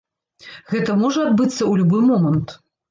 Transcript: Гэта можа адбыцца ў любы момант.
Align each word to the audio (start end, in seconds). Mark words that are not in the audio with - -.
Гэта 0.71 0.95
можа 1.03 1.27
адбыцца 1.29 1.61
ў 1.71 1.85
любы 1.85 2.05
момант. 2.11 2.61